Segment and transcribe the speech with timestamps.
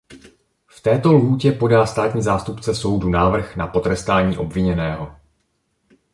[0.67, 5.15] V této lhůtě podá státní zástupce soudu návrh na potrestání obviněného.